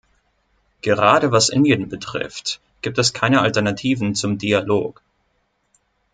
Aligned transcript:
Gerade 0.81 1.31
was 1.31 1.49
Indien 1.49 1.87
betrifft, 1.87 2.59
gibt 2.81 2.97
es 2.97 3.13
keine 3.13 3.39
Alternativen 3.41 4.15
zum 4.15 4.39
Dialog. 4.39 4.99